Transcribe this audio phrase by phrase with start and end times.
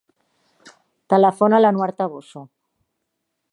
[1.13, 2.45] Telefona a l'Anouar Toboso.